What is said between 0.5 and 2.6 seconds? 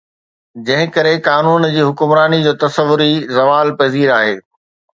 جنهن ڪري قانون جي حڪمراني جو